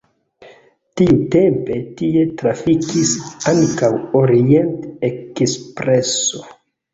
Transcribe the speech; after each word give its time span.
Tiutempe 1.01 1.75
tie 1.99 2.23
trafikis 2.39 3.11
ankaŭ 3.53 3.91
Orient-ekspreso. 4.23 6.43